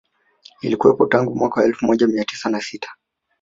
[0.61, 2.95] Ilikuwepo tangu mwaka elfu moja mia tisa na sita